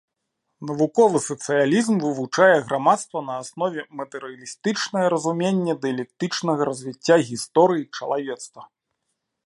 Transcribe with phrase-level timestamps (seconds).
[0.67, 8.61] Навуковы сацыялізм вывучае грамадства на аснове матэрыялістычнае разуменне дыялектычнага развіцця гісторыі чалавецтва.